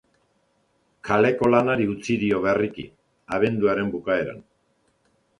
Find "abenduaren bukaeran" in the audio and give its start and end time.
3.37-4.41